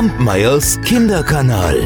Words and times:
Kampmeyers 0.00 0.80
Kinderkanal. 0.80 1.76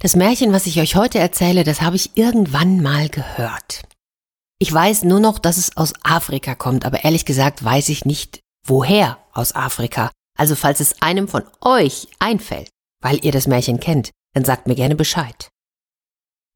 Das 0.00 0.16
Märchen, 0.16 0.52
was 0.52 0.66
ich 0.66 0.80
euch 0.80 0.96
heute 0.96 1.20
erzähle, 1.20 1.62
das 1.62 1.80
habe 1.80 1.94
ich 1.94 2.16
irgendwann 2.16 2.82
mal 2.82 3.08
gehört. 3.08 3.84
Ich 4.58 4.72
weiß 4.72 5.04
nur 5.04 5.20
noch, 5.20 5.38
dass 5.38 5.58
es 5.58 5.76
aus 5.76 5.92
Afrika 6.02 6.56
kommt, 6.56 6.84
aber 6.84 7.04
ehrlich 7.04 7.24
gesagt 7.24 7.62
weiß 7.62 7.88
ich 7.88 8.04
nicht, 8.04 8.40
woher 8.66 9.18
aus 9.32 9.54
Afrika. 9.54 10.10
Also 10.36 10.56
falls 10.56 10.80
es 10.80 11.00
einem 11.02 11.28
von 11.28 11.44
euch 11.60 12.08
einfällt, 12.18 12.68
weil 13.00 13.24
ihr 13.24 13.30
das 13.30 13.46
Märchen 13.46 13.78
kennt, 13.78 14.10
dann 14.34 14.44
sagt 14.44 14.66
mir 14.66 14.74
gerne 14.74 14.96
Bescheid. 14.96 15.50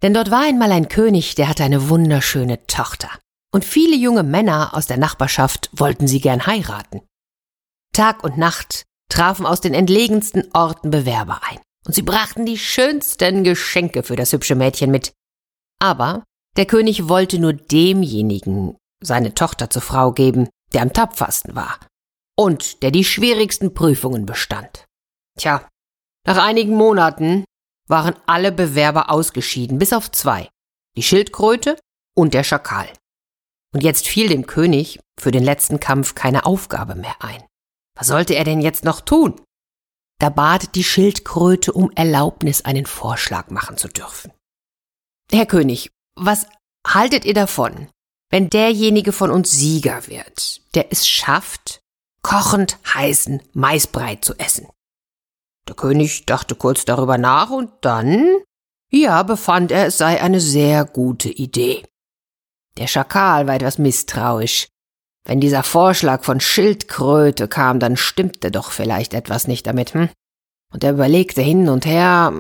Denn 0.03 0.13
dort 0.13 0.33
war 0.33 0.43
einmal 0.43 0.73
ein 0.73 0.89
König, 0.89 1.37
der 1.37 1.49
hatte 1.49 1.63
eine 1.63 1.89
wunderschöne 1.89 2.67
Tochter. 2.67 3.11
Und 3.57 3.65
viele 3.65 3.97
junge 3.97 4.23
Männer 4.23 4.75
aus 4.75 4.87
der 4.87 4.99
Nachbarschaft 4.99 5.71
wollten 5.73 6.07
sie 6.07 6.21
gern 6.21 6.45
heiraten. 6.45 7.01
Tag 7.95 8.23
und 8.23 8.37
Nacht 8.37 8.83
trafen 9.09 9.47
aus 9.47 9.63
den 9.63 9.73
entlegensten 9.73 10.45
Orten 10.53 10.91
Bewerber 10.91 11.41
ein. 11.43 11.59
Und 11.87 11.95
sie 11.95 12.03
brachten 12.03 12.45
die 12.45 12.59
schönsten 12.59 13.45
Geschenke 13.45 14.03
für 14.03 14.15
das 14.15 14.35
hübsche 14.35 14.57
Mädchen 14.57 14.91
mit. 14.91 15.15
Aber 15.81 16.23
der 16.59 16.67
König 16.67 17.09
wollte 17.09 17.39
nur 17.39 17.55
demjenigen 17.55 18.77
seine 19.03 19.33
Tochter 19.33 19.71
zur 19.71 19.81
Frau 19.81 20.13
geben, 20.13 20.51
der 20.75 20.83
am 20.83 20.93
tapfersten 20.93 21.55
war 21.55 21.81
und 22.37 22.83
der 22.83 22.91
die 22.91 23.05
schwierigsten 23.05 23.73
Prüfungen 23.73 24.27
bestand. 24.27 24.85
Tja, 25.39 25.67
nach 26.27 26.45
einigen 26.45 26.75
Monaten 26.75 27.47
waren 27.89 28.17
alle 28.27 28.53
Bewerber 28.53 29.11
ausgeschieden, 29.11 29.79
bis 29.79 29.95
auf 29.95 30.11
zwei, 30.11 30.51
die 30.95 31.03
Schildkröte 31.03 31.79
und 32.15 32.35
der 32.35 32.45
Schakal. 32.45 32.93
Und 33.77 33.83
jetzt 33.83 34.09
fiel 34.09 34.31
dem 34.31 34.47
König 34.47 35.01
für 35.21 35.31
den 35.31 35.45
letzten 35.45 35.81
Kampf 35.81 36.15
keine 36.15 36.47
Aufgabe 36.47 36.95
mehr 36.95 37.15
ein. 37.19 37.45
Was 37.95 38.07
sollte 38.07 38.35
er 38.35 38.43
denn 38.43 38.63
jetzt 38.63 38.85
noch 38.85 39.03
tun? 39.03 39.39
Da 40.19 40.31
bat 40.31 40.75
die 40.77 40.83
Schildkröte 40.83 41.75
um 41.75 41.91
Erlaubnis, 41.95 42.65
einen 42.65 42.87
Vorschlag 42.87 43.51
machen 43.51 43.77
zu 43.77 43.89
dürfen. 43.89 44.33
Herr 45.31 45.45
König, 45.45 45.91
was 46.15 46.47
haltet 46.87 47.27
ihr 47.27 47.35
davon, 47.35 47.91
wenn 48.31 48.49
derjenige 48.49 49.13
von 49.13 49.31
uns 49.31 49.51
Sieger 49.51 50.07
wird, 50.07 50.63
der 50.75 50.91
es 50.91 51.07
schafft, 51.07 51.81
kochend 52.23 52.79
heißen 52.95 53.43
Maisbrei 53.53 54.17
zu 54.17 54.33
essen? 54.39 54.69
Der 55.69 55.77
König 55.77 56.25
dachte 56.25 56.55
kurz 56.55 56.87
darüber 56.87 57.19
nach 57.19 57.51
und 57.51 57.73
dann, 57.83 58.39
ja, 58.91 59.23
befand 59.23 59.71
er, 59.71 59.89
es 59.89 59.99
sei 59.99 60.23
eine 60.23 60.41
sehr 60.41 60.87
gute 60.87 61.29
Idee. 61.29 61.85
Der 62.79 62.87
Schakal 62.87 63.47
war 63.47 63.55
etwas 63.55 63.79
misstrauisch. 63.79 64.69
Wenn 65.25 65.41
dieser 65.41 65.63
Vorschlag 65.63 66.25
von 66.25 66.41
Schildkröte 66.41 67.49
kam, 67.49 67.81
dann 67.81 67.97
stimmte 67.97 68.51
doch 68.51 68.71
vielleicht 68.71 69.15
etwas 69.15 69.49
nicht 69.49 69.67
damit, 69.67 69.95
hm? 69.95 70.09
Und 70.73 70.85
er 70.85 70.93
überlegte 70.93 71.43
hin 71.43 71.69
und 71.69 71.87
her, 71.87 72.33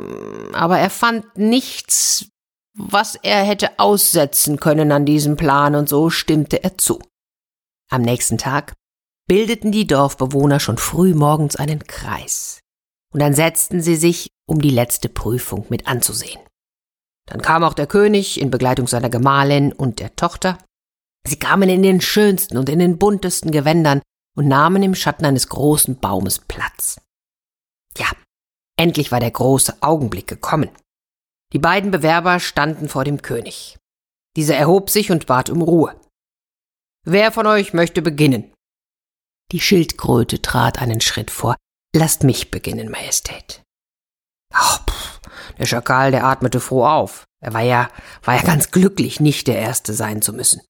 aber 0.53 0.79
er 0.79 0.91
fand 0.91 1.37
nichts, 1.37 2.29
was 2.77 3.14
er 3.14 3.42
hätte 3.45 3.79
aussetzen 3.79 4.59
können 4.61 4.92
an 4.92 5.07
diesem 5.07 5.37
Plan, 5.37 5.75
und 5.75 5.89
so 5.89 6.11
stimmte 6.11 6.62
er 6.62 6.77
zu. 6.77 7.01
Am 7.91 8.03
nächsten 8.03 8.37
Tag 8.37 8.75
bildeten 9.27 9.73
die 9.73 9.87
Dorfbewohner 9.87 10.61
schon 10.61 10.77
früh 10.77 11.14
morgens 11.14 11.57
einen 11.57 11.84
Kreis 11.87 12.61
und 13.12 13.20
dann 13.20 13.34
setzten 13.34 13.81
sie 13.81 13.97
sich, 13.97 14.31
um 14.47 14.61
die 14.61 14.70
letzte 14.70 15.09
Prüfung 15.09 15.67
mit 15.70 15.87
anzusehen. 15.87 16.41
Dann 17.27 17.43
kam 17.43 17.65
auch 17.65 17.75
der 17.75 17.87
König 17.87 18.41
in 18.41 18.51
Begleitung 18.51 18.87
seiner 18.87 19.11
Gemahlin 19.11 19.73
und 19.73 20.01
der 20.01 20.15
Tochter. 20.17 20.59
Sie 21.27 21.39
kamen 21.39 21.69
in 21.69 21.83
den 21.83 22.01
schönsten 22.01 22.57
und 22.57 22.69
in 22.69 22.79
den 22.79 22.99
buntesten 22.99 23.51
Gewändern 23.51 24.01
und 24.37 24.47
nahmen 24.47 24.83
im 24.83 24.95
Schatten 24.95 25.25
eines 25.25 25.49
großen 25.49 25.99
Baumes 25.99 26.39
Platz. 26.39 27.01
Ja, 27.99 28.07
endlich 28.79 29.11
war 29.11 29.21
der 29.21 29.31
große 29.31 29.83
Augenblick 29.83 30.29
gekommen. 30.29 30.70
Die 31.53 31.59
beiden 31.59 31.91
Bewerber 31.91 32.39
standen 32.39 32.89
vor 32.89 33.05
dem 33.05 33.23
König. 33.23 33.77
Dieser 34.36 34.57
erhob 34.57 34.91
sich 34.91 35.11
und 35.11 35.27
bat 35.27 35.51
um 35.51 35.63
Ruhe. 35.63 35.98
Wer 37.05 37.33
von 37.33 37.47
euch 37.47 37.73
möchte 37.73 38.03
beginnen? 38.03 38.53
Die 39.53 39.61
Schildkröte 39.61 40.42
trat 40.42 40.81
einen 40.81 41.01
Schritt 41.01 41.31
vor. 41.31 41.57
Lasst 41.95 42.25
mich 42.25 42.51
beginnen, 42.51 42.91
Majestät. 42.91 43.63
Pff, 44.53 44.83
der 45.58 45.67
Schakal, 45.67 46.11
der 46.11 46.24
atmete 46.24 46.61
froh 46.61 46.84
auf. 46.86 47.24
Er 47.40 47.55
war 47.55 47.62
ja, 47.62 47.89
war 48.23 48.36
ja 48.36 48.42
ganz 48.42 48.70
glücklich, 48.70 49.20
nicht 49.20 49.46
der 49.46 49.58
Erste 49.58 49.92
sein 49.92 50.23
zu 50.23 50.33
müssen. 50.33 50.61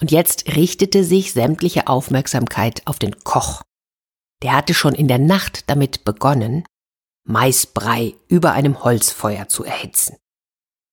Und 0.00 0.10
jetzt 0.10 0.54
richtete 0.54 1.02
sich 1.04 1.32
sämtliche 1.32 1.88
Aufmerksamkeit 1.88 2.82
auf 2.86 2.98
den 2.98 3.18
Koch. 3.24 3.62
Der 4.42 4.52
hatte 4.52 4.74
schon 4.74 4.94
in 4.94 5.08
der 5.08 5.18
Nacht 5.18 5.68
damit 5.68 6.04
begonnen, 6.04 6.64
Maisbrei 7.24 8.14
über 8.28 8.52
einem 8.52 8.84
Holzfeuer 8.84 9.48
zu 9.48 9.64
erhitzen. 9.64 10.16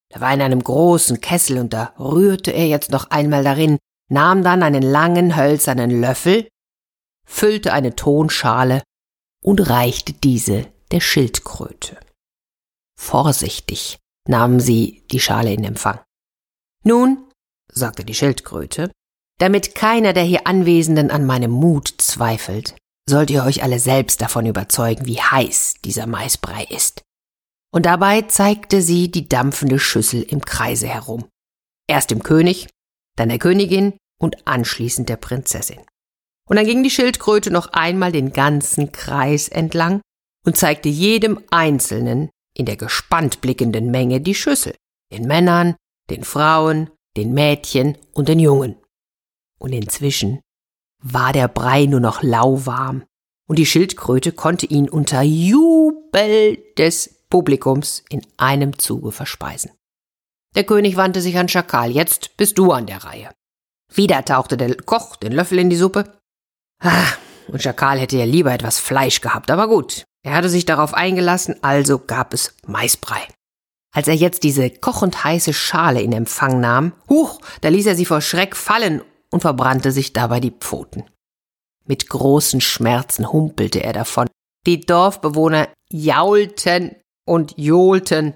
Er 0.09 0.21
war 0.21 0.33
in 0.33 0.41
einem 0.41 0.63
großen 0.63 1.21
Kessel 1.21 1.59
und 1.59 1.73
da 1.73 1.93
rührte 1.99 2.51
er 2.51 2.67
jetzt 2.67 2.91
noch 2.91 3.09
einmal 3.11 3.43
darin, 3.43 3.77
nahm 4.09 4.43
dann 4.43 4.63
einen 4.63 4.81
langen 4.81 5.35
hölzernen 5.35 6.01
Löffel, 6.01 6.47
füllte 7.25 7.73
eine 7.73 7.95
Tonschale 7.95 8.81
und 9.41 9.69
reichte 9.69 10.13
diese 10.13 10.67
der 10.91 10.99
Schildkröte. 10.99 11.97
Vorsichtig 12.97 13.97
nahm 14.27 14.59
sie 14.59 15.03
die 15.11 15.19
Schale 15.19 15.53
in 15.53 15.63
Empfang. 15.63 15.99
Nun, 16.83 17.29
sagte 17.71 18.03
die 18.03 18.13
Schildkröte, 18.13 18.91
damit 19.39 19.75
keiner 19.75 20.13
der 20.13 20.23
hier 20.23 20.47
Anwesenden 20.47 21.11
an 21.11 21.25
meinem 21.25 21.51
Mut 21.51 21.93
zweifelt, 21.97 22.75
sollt 23.07 23.29
ihr 23.29 23.43
euch 23.43 23.63
alle 23.63 23.79
selbst 23.79 24.21
davon 24.21 24.45
überzeugen, 24.45 25.05
wie 25.05 25.21
heiß 25.21 25.75
dieser 25.83 26.07
Maisbrei 26.07 26.63
ist. 26.69 27.01
Und 27.71 27.85
dabei 27.85 28.21
zeigte 28.23 28.81
sie 28.81 29.11
die 29.11 29.27
dampfende 29.27 29.79
Schüssel 29.79 30.23
im 30.23 30.41
Kreise 30.41 30.87
herum. 30.87 31.25
Erst 31.87 32.11
dem 32.11 32.23
König, 32.23 32.67
dann 33.17 33.29
der 33.29 33.39
Königin 33.39 33.97
und 34.19 34.47
anschließend 34.47 35.09
der 35.09 35.17
Prinzessin. 35.17 35.81
Und 36.47 36.55
dann 36.55 36.65
ging 36.65 36.83
die 36.83 36.89
Schildkröte 36.89 37.51
noch 37.51 37.73
einmal 37.73 38.11
den 38.11 38.31
ganzen 38.31 38.91
Kreis 38.91 39.49
entlang 39.49 40.01
und 40.45 40.57
zeigte 40.57 40.89
jedem 40.89 41.43
Einzelnen 41.49 42.29
in 42.55 42.65
der 42.65 42.77
gespannt 42.77 43.41
blickenden 43.41 43.91
Menge 43.91 44.21
die 44.21 44.33
Schüssel, 44.33 44.75
den 45.11 45.27
Männern, 45.27 45.75
den 46.09 46.23
Frauen, 46.23 46.89
den 47.17 47.33
Mädchen 47.33 47.97
und 48.13 48.29
den 48.29 48.39
Jungen. 48.39 48.77
Und 49.59 49.73
inzwischen 49.73 50.41
war 51.03 51.33
der 51.33 51.47
Brei 51.47 51.85
nur 51.85 51.99
noch 51.99 52.23
lauwarm, 52.23 53.03
und 53.47 53.59
die 53.59 53.65
Schildkröte 53.67 54.31
konnte 54.31 54.65
ihn 54.65 54.89
unter 54.89 55.21
Jubel 55.21 56.57
des 56.77 57.27
Publikums 57.29 58.03
in 58.09 58.25
einem 58.37 58.79
Zuge 58.79 59.11
verspeisen. 59.11 59.71
Der 60.55 60.63
König 60.63 60.95
wandte 60.95 61.21
sich 61.21 61.37
an 61.37 61.49
Schakal, 61.49 61.91
jetzt 61.91 62.37
bist 62.37 62.57
du 62.57 62.71
an 62.71 62.87
der 62.87 63.03
Reihe. 63.03 63.29
Wieder 63.93 64.25
tauchte 64.25 64.57
der 64.57 64.75
Koch 64.75 65.15
den 65.15 65.31
Löffel 65.31 65.59
in 65.59 65.69
die 65.69 65.75
Suppe, 65.75 66.11
Ah, 66.79 67.13
und 67.47 67.61
Schakal 67.61 67.99
hätte 67.99 68.17
ja 68.17 68.25
lieber 68.25 68.53
etwas 68.53 68.79
Fleisch 68.79 69.21
gehabt, 69.21 69.49
aber 69.51 69.67
gut. 69.67 70.05
Er 70.25 70.33
hatte 70.33 70.49
sich 70.49 70.65
darauf 70.65 70.95
eingelassen, 70.95 71.61
also 71.61 71.99
gab 71.99 72.33
es 72.33 72.55
Maisbrei. 72.65 73.21
Als 73.93 74.07
er 74.07 74.15
jetzt 74.15 74.41
diese 74.41 74.71
kochend 74.71 75.23
heiße 75.23 75.53
Schale 75.53 76.01
in 76.01 76.11
Empfang 76.13 76.59
nahm, 76.59 76.93
huch, 77.07 77.39
da 77.61 77.69
ließ 77.69 77.85
er 77.85 77.95
sie 77.95 78.05
vor 78.05 78.21
Schreck 78.21 78.55
fallen 78.55 79.03
und 79.29 79.41
verbrannte 79.41 79.91
sich 79.91 80.13
dabei 80.13 80.39
die 80.39 80.51
Pfoten. 80.51 81.03
Mit 81.85 82.09
großen 82.09 82.59
Schmerzen 82.59 83.31
humpelte 83.31 83.83
er 83.83 83.93
davon. 83.93 84.27
Die 84.65 84.79
Dorfbewohner 84.79 85.69
jaulten 85.91 86.95
und 87.27 87.53
johlten 87.55 88.33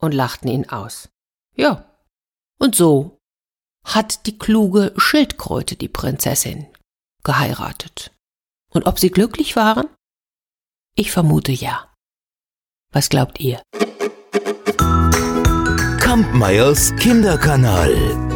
und 0.00 0.14
lachten 0.14 0.48
ihn 0.48 0.70
aus. 0.70 1.10
Ja, 1.54 1.84
und 2.58 2.74
so 2.74 3.18
hat 3.84 4.24
die 4.24 4.38
kluge 4.38 4.94
Schildkröte 4.96 5.76
die 5.76 5.88
Prinzessin 5.88 6.66
geheiratet. 7.24 8.10
Und 8.72 8.86
ob 8.86 8.98
sie 8.98 9.10
glücklich 9.10 9.54
waren? 9.54 9.86
Ich 11.00 11.12
vermute 11.12 11.50
ja. 11.50 11.88
Was 12.92 13.08
glaubt 13.08 13.40
ihr? 13.40 13.62
Kampmeyers 15.98 16.94
Kinderkanal. 16.96 18.29